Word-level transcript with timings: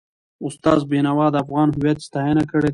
استاد 0.47 0.79
بینوا 0.91 1.27
د 1.31 1.35
افغان 1.43 1.67
هویت 1.75 1.99
ستاینه 2.07 2.43
کړې 2.51 2.61
ده. 2.67 2.69